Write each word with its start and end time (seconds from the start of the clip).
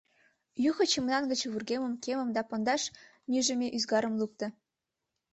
Юхо 0.69 0.83
чемодан 0.91 1.23
гыч 1.31 1.41
вургемым, 1.51 1.93
кемым 2.03 2.29
да 2.35 2.41
пондаш 2.49 2.83
нӱжымӧ 3.29 3.67
ӱзгарым 3.77 4.13
лукто. 4.21 4.47